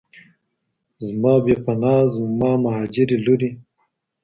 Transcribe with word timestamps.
زما 1.05 1.33
بې 1.43 1.55
پناه 1.65 2.03
زما 2.15 2.51
مهاجري 2.63 3.17
لوري! 3.25 3.49